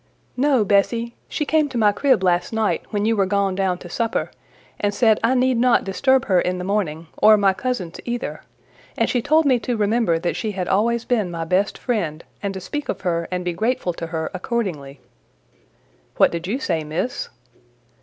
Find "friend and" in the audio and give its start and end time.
11.77-12.51